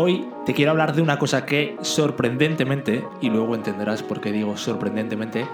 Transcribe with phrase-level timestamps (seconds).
[0.00, 4.56] Hoy te quiero hablar de una cosa que sorprendentemente, y luego entenderás por qué digo
[4.56, 5.44] sorprendentemente,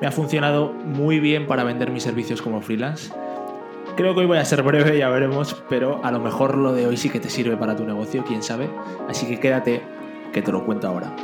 [0.00, 3.12] me ha funcionado muy bien para vender mis servicios como freelance.
[3.96, 6.88] Creo que hoy voy a ser breve, ya veremos, pero a lo mejor lo de
[6.88, 8.68] hoy sí que te sirve para tu negocio, quién sabe.
[9.08, 9.82] Así que quédate,
[10.32, 11.14] que te lo cuento ahora.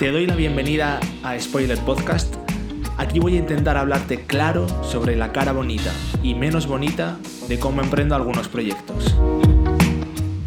[0.00, 2.34] Te doy la bienvenida a Spoiler Podcast.
[3.02, 5.90] Aquí voy a intentar hablarte claro sobre la cara bonita
[6.22, 7.18] y menos bonita
[7.48, 9.16] de cómo emprendo algunos proyectos.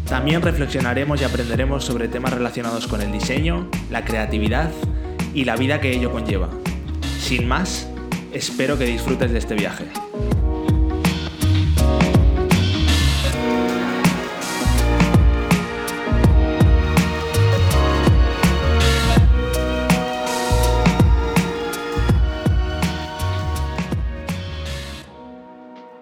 [0.08, 4.70] También reflexionaremos y aprenderemos sobre temas relacionados con el diseño, la creatividad
[5.34, 6.48] y la vida que ello conlleva.
[7.20, 7.90] Sin más,
[8.32, 9.84] espero que disfrutes de este viaje.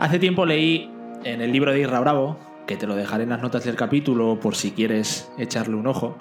[0.04, 0.90] Hace tiempo leí
[1.24, 4.38] en el libro de Irra Bravo, que te lo dejaré en las notas del capítulo
[4.38, 6.18] por si quieres echarle un ojo,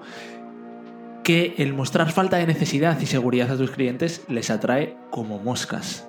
[1.22, 6.08] que el mostrar falta de necesidad y seguridad a tus clientes les atrae como moscas.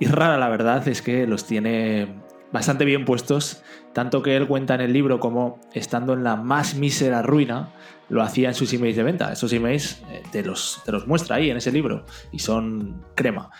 [0.00, 2.08] Y rara la verdad es que los tiene
[2.50, 3.62] bastante bien puestos,
[3.92, 7.68] tanto que él cuenta en el libro como estando en la más mísera ruina,
[8.08, 9.32] lo hacía en sus emails de venta.
[9.32, 13.50] Esos emails eh, te, los, te los muestra ahí en ese libro y son crema.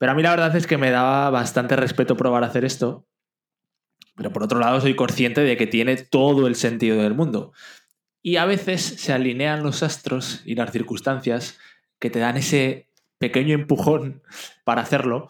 [0.00, 3.06] Pero a mí la verdad es que me daba bastante respeto probar a hacer esto.
[4.16, 7.52] Pero por otro lado soy consciente de que tiene todo el sentido del mundo.
[8.22, 11.58] Y a veces se alinean los astros y las circunstancias
[11.98, 14.22] que te dan ese pequeño empujón
[14.64, 15.28] para hacerlo.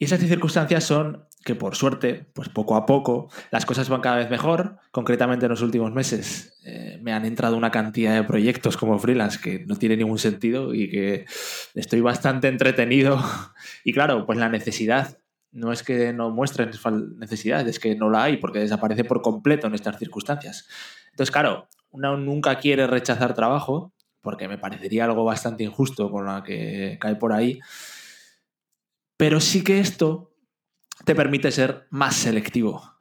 [0.00, 4.16] Y esas circunstancias son que por suerte, pues poco a poco, las cosas van cada
[4.16, 4.78] vez mejor.
[4.90, 9.38] Concretamente en los últimos meses eh, me han entrado una cantidad de proyectos como freelance
[9.40, 11.24] que no tiene ningún sentido y que
[11.74, 13.18] estoy bastante entretenido.
[13.84, 15.18] Y claro, pues la necesidad
[15.52, 16.70] no es que no muestren
[17.18, 20.68] necesidad, es que no la hay porque desaparece por completo en estas circunstancias.
[21.12, 26.42] Entonces, claro, uno nunca quiere rechazar trabajo porque me parecería algo bastante injusto con la
[26.42, 27.60] que cae por ahí.
[29.16, 30.25] Pero sí que esto
[31.04, 32.96] te permite ser más selectivo.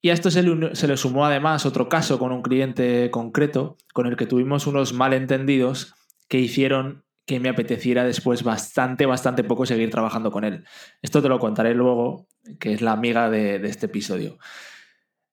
[0.00, 4.16] Y a esto se le, sumó además otro caso con un cliente concreto con el
[4.16, 5.94] que tuvimos unos malentendidos
[6.28, 10.64] que hicieron que me apeteciera después bastante, bastante poco seguir trabajando con él.
[11.02, 12.26] Esto te lo contaré luego,
[12.58, 14.38] que es la amiga de, este episodio.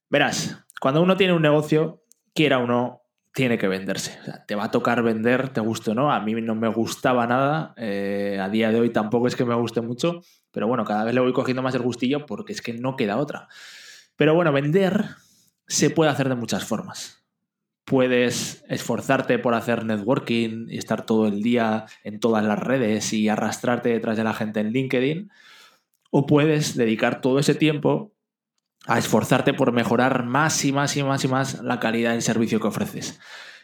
[0.09, 2.03] Verás, cuando uno tiene un negocio,
[2.34, 3.03] quiera o no,
[3.35, 4.18] tiene que venderse.
[4.47, 6.09] te va a tocar vender, te guste o no.
[6.09, 7.73] A mí no me gustaba nada.
[7.75, 10.22] Eh, a día de hoy tampoco es que me guste mucho.
[10.51, 13.18] Pero bueno, cada vez le voy cogiendo más el gustillo porque es que no queda
[13.18, 13.50] otra.
[14.16, 15.09] Pero bueno, vender
[15.68, 17.25] se puede hacer de muchas formas.
[17.84, 23.28] Puedes esforzarte por hacer networking y estar todo el día en todas las redes y
[23.28, 25.29] arrastrarte detrás de la gente en LinkedIn.
[26.09, 28.14] O puedes dedicar todo ese tiempo
[28.88, 32.59] a esforzarte por mejorar más y más y más y más la calidad del servicio
[32.59, 33.19] que ofreces.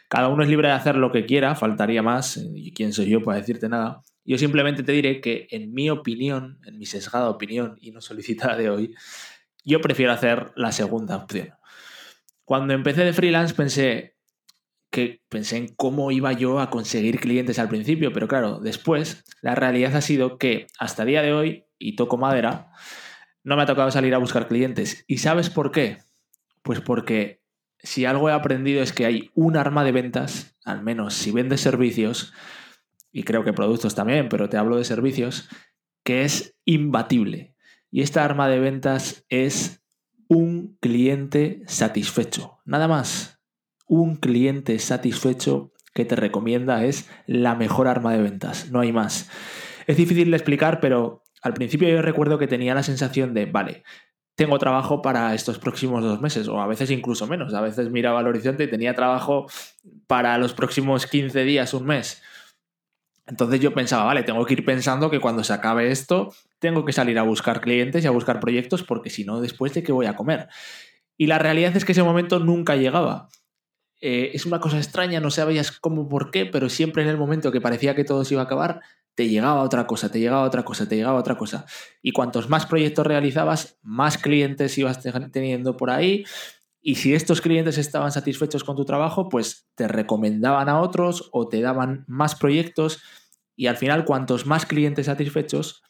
[0.08, 3.22] Cada uno es libre de hacer lo que quiera, faltaría más, y quién soy yo
[3.22, 4.02] para decirte nada.
[4.24, 8.56] Yo simplemente te diré que, en mi opinión, en mi sesgada opinión y no solicitada
[8.56, 8.94] de hoy,
[9.64, 11.50] yo prefiero hacer la segunda opción.
[12.44, 14.16] Cuando empecé de freelance pensé
[14.90, 19.54] que pensé en cómo iba yo a conseguir clientes al principio, pero claro, después la
[19.54, 22.70] realidad ha sido que hasta el día de hoy, y toco madera,
[23.44, 25.04] no me ha tocado salir a buscar clientes.
[25.06, 25.98] ¿Y sabes por qué?
[26.62, 27.42] Pues porque
[27.78, 31.60] si algo he aprendido es que hay un arma de ventas, al menos si vendes
[31.60, 32.32] servicios,
[33.10, 35.48] y creo que productos también, pero te hablo de servicios,
[36.04, 37.54] que es imbatible.
[37.90, 39.82] Y esta arma de ventas es
[40.28, 42.58] un cliente satisfecho.
[42.64, 43.40] Nada más.
[43.86, 48.70] Un cliente satisfecho que te recomienda es la mejor arma de ventas.
[48.70, 49.28] No hay más.
[49.86, 53.82] Es difícil de explicar, pero al principio yo recuerdo que tenía la sensación de, vale,
[54.34, 57.52] tengo trabajo para estos próximos dos meses, o a veces incluso menos.
[57.52, 59.46] A veces miraba al horizonte y tenía trabajo
[60.06, 62.22] para los próximos 15 días, un mes.
[63.26, 66.92] Entonces yo pensaba, vale, tengo que ir pensando que cuando se acabe esto, tengo que
[66.92, 70.06] salir a buscar clientes y a buscar proyectos, porque si no, después de qué voy
[70.06, 70.48] a comer.
[71.16, 73.28] Y la realidad es que ese momento nunca llegaba.
[74.04, 77.52] Eh, es una cosa extraña, no sabías cómo, por qué, pero siempre en el momento
[77.52, 78.80] que parecía que todo se iba a acabar,
[79.14, 81.66] te llegaba otra cosa, te llegaba otra cosa, te llegaba otra cosa.
[82.02, 85.00] Y cuantos más proyectos realizabas, más clientes ibas
[85.30, 86.24] teniendo por ahí.
[86.80, 91.46] Y si estos clientes estaban satisfechos con tu trabajo, pues te recomendaban a otros o
[91.46, 93.00] te daban más proyectos.
[93.54, 95.84] Y al final cuantos más clientes satisfechos,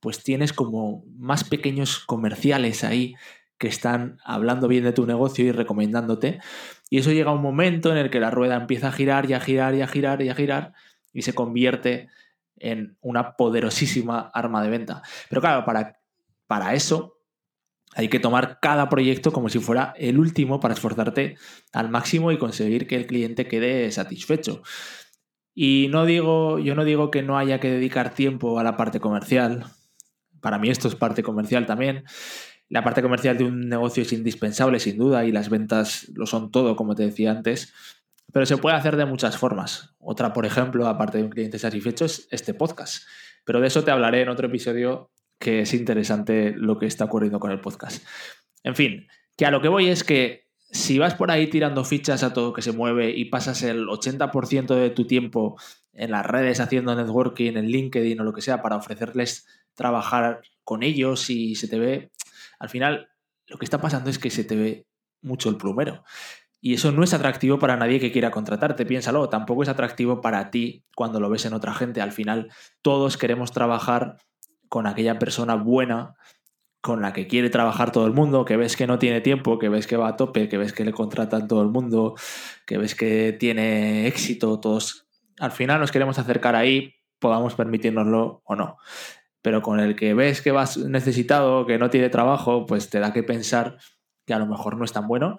[0.00, 3.14] pues tienes como más pequeños comerciales ahí
[3.62, 6.40] que están hablando bien de tu negocio y recomendándote.
[6.90, 9.34] Y eso llega a un momento en el que la rueda empieza a girar y
[9.34, 10.72] a girar y a girar y a girar
[11.12, 12.08] y se convierte
[12.56, 15.02] en una poderosísima arma de venta.
[15.28, 16.00] Pero claro, para,
[16.48, 17.20] para eso
[17.94, 21.36] Hay que tomar cada proyecto como si fuera el último para esforzarte
[21.72, 24.62] al máximo y conseguir que el cliente quede satisfecho.
[25.54, 29.00] Y no digo, yo no digo que no haya que dedicar tiempo a la parte
[29.00, 29.66] comercial.
[30.40, 32.04] Para mí esto es parte comercial también.
[32.72, 36.50] La parte comercial de un negocio es indispensable, sin duda, y las ventas lo son
[36.50, 37.74] todo, como te decía antes.
[38.32, 39.94] Pero se puede hacer de muchas formas.
[39.98, 43.04] Otra, por ejemplo, aparte de un cliente satisfecho, es este podcast.
[43.44, 47.38] Pero de eso te hablaré en otro episodio que es interesante lo que está ocurriendo
[47.40, 48.06] con el podcast.
[48.62, 52.22] En fin, que a lo que voy es que si vas por ahí tirando fichas
[52.22, 55.60] a todo que se mueve y pasas el 80% de tu tiempo
[55.92, 60.82] en las redes haciendo networking, en LinkedIn o lo que sea, para ofrecerles trabajar con
[60.82, 62.12] ellos y se te ve,
[62.62, 63.08] al final
[63.48, 64.86] lo que está pasando es que se te ve
[65.20, 66.04] mucho el plumero.
[66.60, 70.52] Y eso no es atractivo para nadie que quiera contratarte, piénsalo, tampoco es atractivo para
[70.52, 72.00] ti cuando lo ves en otra gente.
[72.00, 74.18] Al final todos queremos trabajar
[74.68, 76.14] con aquella persona buena
[76.80, 79.68] con la que quiere trabajar todo el mundo, que ves que no tiene tiempo, que
[79.68, 82.14] ves que va a tope, que ves que le contratan todo el mundo,
[82.64, 85.08] que ves que tiene éxito, todos
[85.40, 88.76] al final nos queremos acercar ahí, podamos permitirnoslo o no.
[89.42, 93.12] Pero con el que ves que vas necesitado, que no tiene trabajo, pues te da
[93.12, 93.76] que pensar
[94.24, 95.38] que a lo mejor no es tan bueno.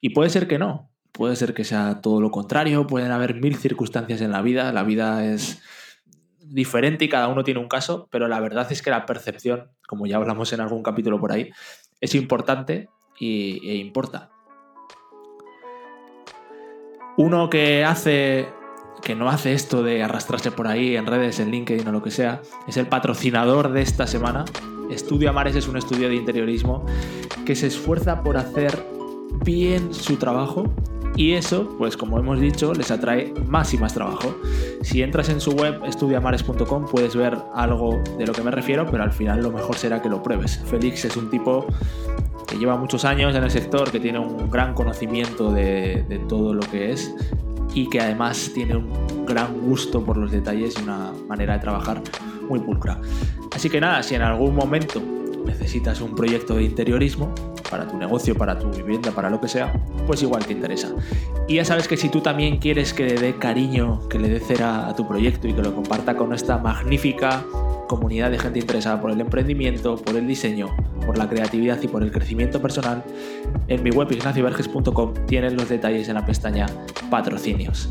[0.00, 3.56] Y puede ser que no, puede ser que sea todo lo contrario, pueden haber mil
[3.56, 5.60] circunstancias en la vida, la vida es
[6.40, 10.06] diferente y cada uno tiene un caso, pero la verdad es que la percepción, como
[10.06, 11.50] ya hablamos en algún capítulo por ahí,
[12.00, 14.30] es importante y, e importa.
[17.16, 18.48] Uno que hace
[19.02, 22.10] que no hace esto de arrastrarse por ahí en redes, en LinkedIn o lo que
[22.10, 24.44] sea, es el patrocinador de esta semana.
[24.90, 26.84] Estudio Amares es un estudio de interiorismo
[27.44, 28.84] que se esfuerza por hacer
[29.44, 30.64] bien su trabajo
[31.16, 34.36] y eso, pues como hemos dicho, les atrae más y más trabajo.
[34.82, 39.02] Si entras en su web estudiamares.com puedes ver algo de lo que me refiero, pero
[39.02, 40.62] al final lo mejor será que lo pruebes.
[40.66, 41.66] Félix es un tipo
[42.46, 46.54] que lleva muchos años en el sector, que tiene un gran conocimiento de, de todo
[46.54, 47.12] lo que es
[47.78, 52.02] y que además tiene un gran gusto por los detalles y una manera de trabajar
[52.48, 53.00] muy pulcra.
[53.54, 55.00] Así que nada, si en algún momento
[55.46, 57.32] necesitas un proyecto de interiorismo,
[57.70, 59.72] para tu negocio, para tu vivienda, para lo que sea,
[60.06, 60.88] pues igual te interesa.
[61.46, 64.40] Y ya sabes que si tú también quieres que le dé cariño, que le dé
[64.40, 67.44] cera a tu proyecto y que lo comparta con esta magnífica
[67.88, 70.68] comunidad de gente interesada por el emprendimiento, por el diseño,
[71.04, 73.02] por la creatividad y por el crecimiento personal,
[73.66, 76.66] en mi web ignacioverges.com tienen los detalles en la pestaña
[77.10, 77.88] patrocinios.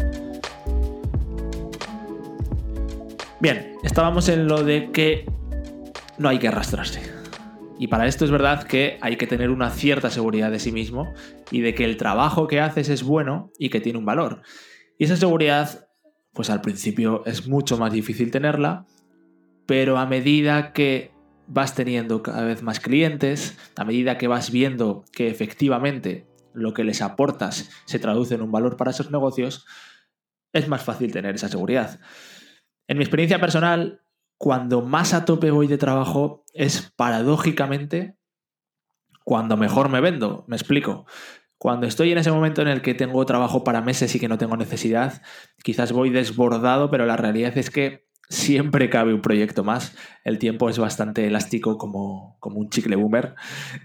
[3.39, 5.25] Bien, estábamos en lo de que
[6.17, 7.01] no hay que arrastrarse.
[7.79, 11.13] Y para esto es verdad que hay que tener una cierta seguridad de sí mismo
[11.51, 14.41] y de que el trabajo que haces es bueno y que tiene un valor.
[14.97, 15.87] Y esa seguridad,
[16.33, 18.87] pues al principio es mucho más difícil tenerla,
[19.67, 21.11] pero a medida que
[21.45, 26.83] vas teniendo cada vez más clientes, a medida que vas viendo que efectivamente lo que
[26.83, 29.65] les aportas se traduce en un valor para esos negocios,
[30.53, 31.99] es más fácil tener esa seguridad.
[32.87, 34.01] En mi experiencia personal,
[34.39, 38.17] cuando más a tope voy de trabajo es paradójicamente
[39.23, 40.45] cuando mejor me vendo.
[40.47, 41.05] Me explico.
[41.57, 44.37] Cuando estoy en ese momento en el que tengo trabajo para meses y que no
[44.37, 45.21] tengo necesidad,
[45.63, 49.95] quizás voy desbordado, pero la realidad es que siempre cabe un proyecto más.
[50.23, 53.35] El tiempo es bastante elástico como, como un chicle boomer.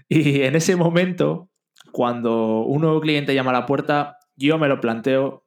[0.09, 1.49] Y en ese momento,
[1.91, 5.45] cuando un nuevo cliente llama a la puerta, yo me lo planteo,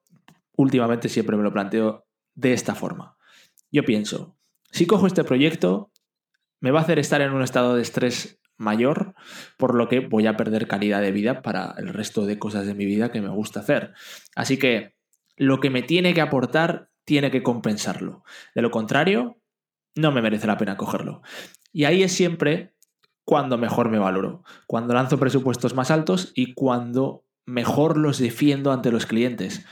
[0.56, 3.16] últimamente siempre me lo planteo de esta forma.
[3.70, 4.36] Yo pienso,
[4.70, 5.90] si cojo este proyecto,
[6.60, 9.14] me va a hacer estar en un estado de estrés mayor,
[9.58, 12.74] por lo que voy a perder calidad de vida para el resto de cosas de
[12.74, 13.92] mi vida que me gusta hacer.
[14.34, 14.94] Así que
[15.36, 18.22] lo que me tiene que aportar tiene que compensarlo.
[18.54, 19.40] De lo contrario,
[19.94, 21.22] no me merece la pena cogerlo.
[21.72, 22.74] Y ahí es siempre
[23.24, 28.92] cuando mejor me valoro, cuando lanzo presupuestos más altos y cuando mejor los defiendo ante
[28.92, 29.64] los clientes.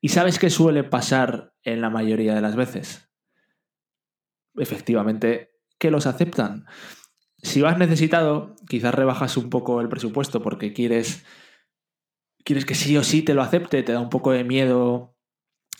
[0.00, 3.10] ¿Y sabes qué suele pasar en la mayoría de las veces?
[4.58, 6.66] efectivamente que los aceptan.
[7.42, 11.24] Si vas necesitado, quizás rebajas un poco el presupuesto porque quieres,
[12.44, 15.16] quieres que sí o sí te lo acepte, te da un poco de miedo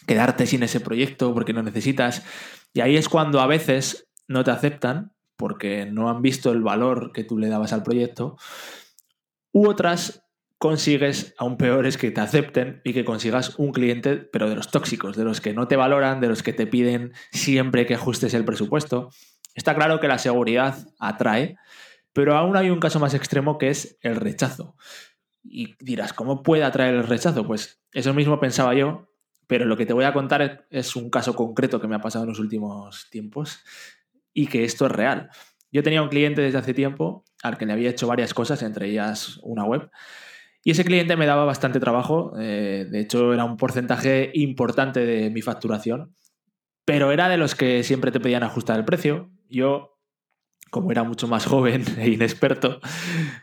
[0.07, 2.25] quedarte sin ese proyecto porque no necesitas.
[2.73, 7.13] Y ahí es cuando a veces no te aceptan porque no han visto el valor
[7.13, 8.37] que tú le dabas al proyecto.
[9.53, 10.23] U otras
[10.59, 14.71] consigues, aún peor es que te acepten y que consigas un cliente, pero de los
[14.71, 18.35] tóxicos, de los que no te valoran, de los que te piden siempre que ajustes
[18.35, 19.09] el presupuesto.
[19.55, 21.57] Está claro que la seguridad atrae,
[22.13, 24.77] pero aún hay un caso más extremo que es el rechazo.
[25.43, 27.47] Y dirás, ¿cómo puede atraer el rechazo?
[27.47, 29.10] Pues eso mismo pensaba yo,
[29.51, 32.23] pero lo que te voy a contar es un caso concreto que me ha pasado
[32.23, 33.59] en los últimos tiempos
[34.33, 35.29] y que esto es real.
[35.73, 38.87] Yo tenía un cliente desde hace tiempo al que le había hecho varias cosas, entre
[38.87, 39.91] ellas una web.
[40.63, 45.31] Y ese cliente me daba bastante trabajo, eh, de hecho era un porcentaje importante de
[45.31, 46.15] mi facturación,
[46.85, 49.33] pero era de los que siempre te pedían ajustar el precio.
[49.49, 49.99] Yo,
[50.71, 52.79] como era mucho más joven e inexperto,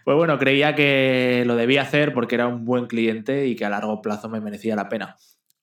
[0.05, 3.69] pues bueno, creía que lo debía hacer porque era un buen cliente y que a
[3.69, 5.17] largo plazo me merecía la pena.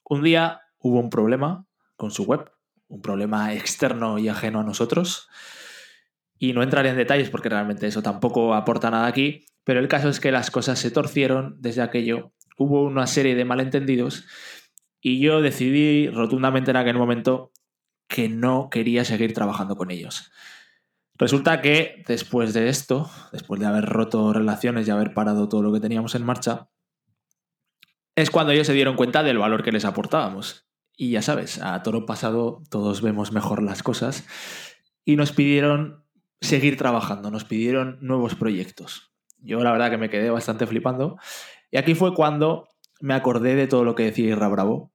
[0.07, 2.51] Un día hubo un problema con su web,
[2.87, 5.27] un problema externo y ajeno a nosotros.
[6.37, 10.09] Y no entraré en detalles porque realmente eso tampoco aporta nada aquí, pero el caso
[10.09, 14.25] es que las cosas se torcieron desde aquello, hubo una serie de malentendidos
[15.01, 17.51] y yo decidí rotundamente en aquel momento
[18.07, 20.31] que no quería seguir trabajando con ellos.
[21.17, 25.73] Resulta que después de esto, después de haber roto relaciones y haber parado todo lo
[25.73, 26.69] que teníamos en marcha,
[28.15, 30.67] es cuando ellos se dieron cuenta del valor que les aportábamos.
[30.97, 34.25] Y ya sabes, a toro pasado todos vemos mejor las cosas
[35.03, 36.05] y nos pidieron
[36.39, 39.11] seguir trabajando, nos pidieron nuevos proyectos.
[39.39, 41.17] Yo la verdad que me quedé bastante flipando.
[41.69, 42.69] Y aquí fue cuando
[43.01, 44.93] me acordé de todo lo que decía Irra Bravo.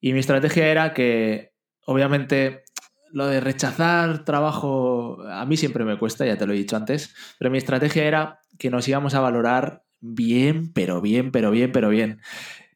[0.00, 1.52] Y mi estrategia era que,
[1.86, 2.64] obviamente,
[3.10, 7.14] lo de rechazar trabajo a mí siempre me cuesta, ya te lo he dicho antes,
[7.38, 11.88] pero mi estrategia era que nos íbamos a valorar bien, pero bien, pero bien, pero
[11.88, 12.20] bien.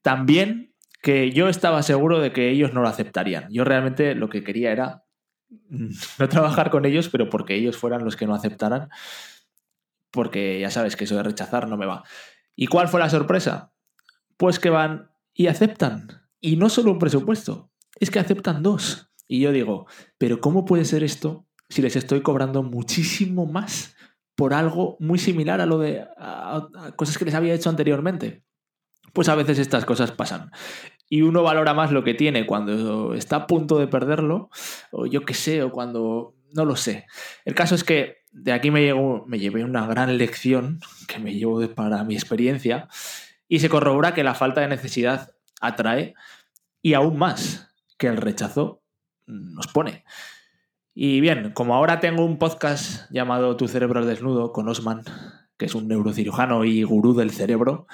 [0.01, 3.49] También que yo estaba seguro de que ellos no lo aceptarían.
[3.51, 5.05] Yo realmente lo que quería era
[5.69, 8.89] no trabajar con ellos, pero porque ellos fueran los que no aceptaran,
[10.11, 12.05] porque ya sabes que eso de rechazar no me va.
[12.55, 13.73] ¿Y cuál fue la sorpresa?
[14.37, 16.23] Pues que van y aceptan.
[16.41, 19.11] Y no solo un presupuesto, es que aceptan dos.
[19.27, 19.87] Y yo digo,
[20.19, 23.96] pero ¿cómo puede ser esto si les estoy cobrando muchísimo más
[24.37, 26.07] por algo muy similar a lo de
[26.95, 28.45] cosas que les había hecho anteriormente?
[29.13, 30.51] Pues a veces estas cosas pasan
[31.09, 34.51] y uno valora más lo que tiene cuando está a punto de perderlo,
[34.91, 37.07] o yo qué sé, o cuando no lo sé.
[37.45, 38.93] El caso es que de aquí me,
[39.27, 42.89] me llevé una gran lección que me llevo para mi experiencia
[43.49, 46.15] y se corrobora que la falta de necesidad atrae
[46.83, 48.83] y aún más que el rechazo
[49.27, 50.05] nos pone.
[50.99, 55.03] Y bien, como ahora tengo un podcast llamado Tu cerebro al desnudo con Osman,
[55.59, 57.87] que es un neurocirujano y gurú del cerebro,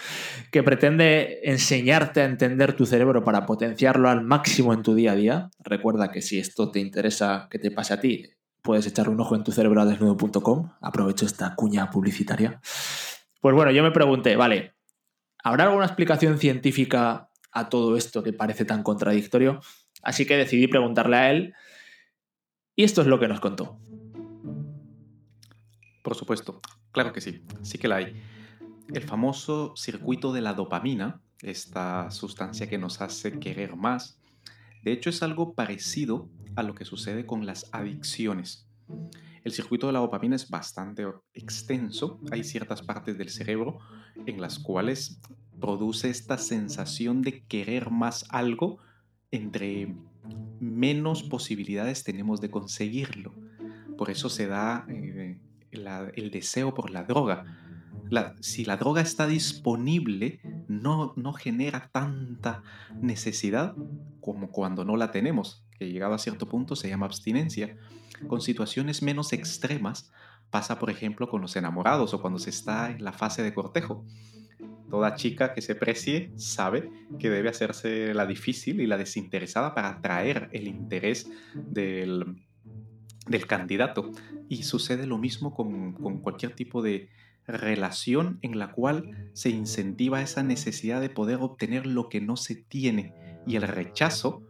[0.53, 5.15] que pretende enseñarte a entender tu cerebro para potenciarlo al máximo en tu día a
[5.17, 5.51] día.
[5.65, 8.25] Recuerda que si esto te interesa que te pase a ti,
[8.63, 10.71] puedes echarle un ojo en tu cerebro desnudo.com.
[10.81, 12.61] Aprovecho esta cuña publicitaria.
[13.41, 14.75] Pues bueno, yo me pregunté, vale,
[15.43, 19.61] ¿habrá alguna explicación científica a todo esto que parece tan contradictorio?
[20.05, 21.55] Así que decidí preguntarle a él
[22.77, 23.79] y esto es lo que nos contó.
[26.03, 26.61] Por supuesto.
[26.93, 28.23] Claro que sí, sí que la hay.
[28.93, 34.21] El famoso circuito de la dopamina, esta sustancia que nos hace querer más,
[34.83, 38.67] de hecho es algo parecido a lo que sucede con las adicciones.
[39.45, 43.79] El circuito de la dopamina es bastante extenso, hay ciertas partes del cerebro
[44.27, 45.21] en las cuales
[45.61, 48.79] produce esta sensación de querer más algo
[49.31, 49.95] entre
[50.61, 53.35] menos posibilidades tenemos de conseguirlo.
[53.97, 55.39] Por eso se da eh,
[55.71, 57.45] el deseo por la droga.
[58.41, 62.63] si la droga está disponible, no, no genera tanta
[63.01, 63.75] necesidad
[64.21, 67.77] como cuando no la tenemos, que llegado a cierto punto se llama abstinencia.
[68.29, 70.11] Con situaciones menos extremas
[70.51, 74.05] pasa, por ejemplo, con los enamorados o cuando se está en la fase de cortejo.
[74.93, 79.89] Toda chica que se precie sabe que debe hacerse la difícil y la desinteresada para
[79.89, 82.37] atraer el interés del,
[83.27, 84.11] del candidato.
[84.51, 87.09] Y sucede lo mismo con, cualquier tipo de
[87.47, 92.55] relación en la cual se incentiva esa necesidad de poder obtener lo que no se
[92.55, 93.15] tiene.
[93.47, 94.43] Y el rechazo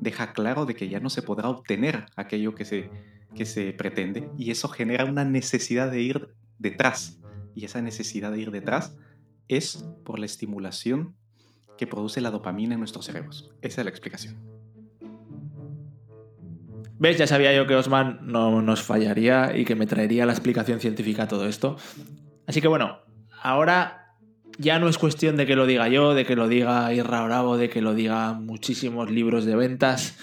[0.00, 2.90] deja claro de que ya no se podrá obtener aquello que se,
[3.36, 4.28] que se pretende.
[4.36, 7.20] Y eso genera una necesidad de ir detrás.
[7.54, 8.96] Y esa necesidad de ir detrás
[9.48, 11.16] es por la estimulación
[11.76, 13.50] que produce la dopamina en nuestros cerebros.
[13.62, 14.36] Esa es la explicación.
[16.98, 17.16] ¿Ves?
[17.16, 21.24] Ya sabía yo que Osman no nos fallaría y que me traería la explicación científica
[21.24, 21.76] a todo esto.
[22.46, 22.98] Así que bueno,
[23.40, 24.16] ahora
[24.58, 27.56] ya no es cuestión de que lo diga yo, de que lo diga Irra Bravo,
[27.56, 30.18] de que lo diga muchísimos libros de ventas.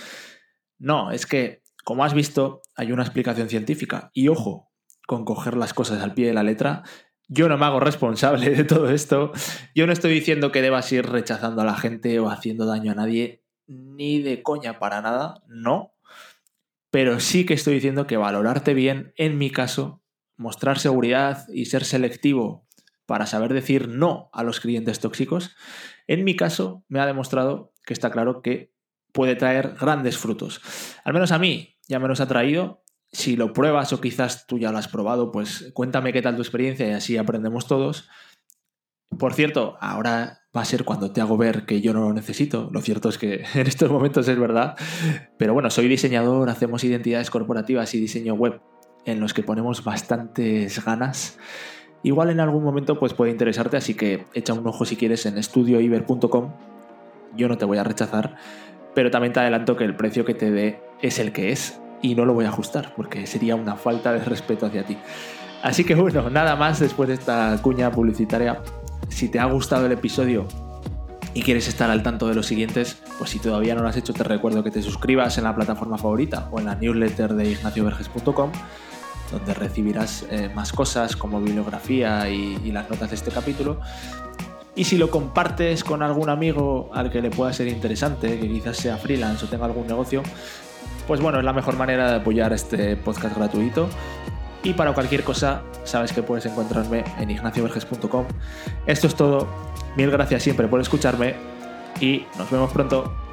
[0.77, 4.12] No, es que, como has visto, hay una explicación científica.
[4.13, 4.70] Y ojo,
[5.08, 6.84] con coger las cosas al pie de la letra,
[7.27, 9.32] yo no me hago responsable de todo esto.
[9.74, 12.96] Yo no estoy diciendo que debas ir rechazando a la gente o haciendo daño a
[12.96, 15.96] nadie, ni de coña para nada, no
[16.96, 20.01] pero sí que estoy diciendo que valorarte bien, en mi caso,
[20.38, 22.70] mostrar seguridad y ser selectivo
[23.05, 25.58] para saber decir no a los clientes tóxicos,
[26.08, 28.74] en mi caso me ha demostrado que está claro que
[29.12, 30.62] puede traer grandes frutos.
[31.03, 32.85] Al menos a mí ya me los ha traído.
[33.16, 36.42] Si lo pruebas o quizás tú ya lo has probado, pues cuéntame qué tal tu
[36.42, 38.10] experiencia y así aprendemos todos.
[39.18, 42.68] Por cierto, ahora va a ser cuando te hago ver que yo no lo necesito.
[42.74, 44.76] Lo cierto es que en estos momentos es verdad.
[45.38, 48.60] Pero bueno, soy diseñador, hacemos identidades corporativas y diseño web
[49.06, 51.40] en los que ponemos bastantes ganas.
[52.04, 55.38] Igual en algún momento pues puede interesarte, así que echa un ojo si quieres en
[55.38, 56.52] estudioiber.com.
[57.38, 58.36] Yo no te voy a rechazar,
[58.94, 62.14] pero también te adelanto que el precio que te dé es el que es y
[62.14, 64.98] no lo voy a ajustar porque sería una falta de respeto hacia ti.
[65.64, 68.62] Así que bueno, nada más después de esta cuña publicitaria.
[69.10, 70.48] Si te ha gustado el episodio
[71.34, 74.14] y quieres estar al tanto de los siguientes, pues si todavía no lo has hecho
[74.14, 78.52] te recuerdo que te suscribas en la plataforma favorita o en la newsletter de ignacioverges.com
[79.32, 83.80] donde recibirás eh, más cosas como bibliografía y, y las notas de este capítulo.
[84.76, 88.78] Y si lo compartes con algún amigo al que le pueda ser interesante, que quizás
[88.78, 90.22] sea freelance o tenga algún negocio,
[91.08, 93.90] pues bueno, es la mejor manera de apoyar este podcast gratuito.
[94.64, 98.26] Y para cualquier cosa, sabes que puedes encontrarme en ignacioverges.com.
[98.88, 99.48] Esto es todo.
[99.96, 101.36] Mil gracias siempre por escucharme
[102.02, 103.25] y nos vemos pronto.